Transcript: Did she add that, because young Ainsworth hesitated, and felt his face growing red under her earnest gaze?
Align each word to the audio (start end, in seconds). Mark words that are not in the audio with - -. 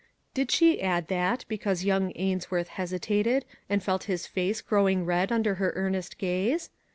Did 0.33 0.49
she 0.49 0.81
add 0.81 1.09
that, 1.09 1.45
because 1.47 1.83
young 1.83 2.11
Ainsworth 2.15 2.69
hesitated, 2.69 3.45
and 3.69 3.83
felt 3.83 4.05
his 4.05 4.25
face 4.25 4.59
growing 4.59 5.05
red 5.05 5.31
under 5.31 5.53
her 5.61 5.73
earnest 5.75 6.17
gaze? 6.17 6.71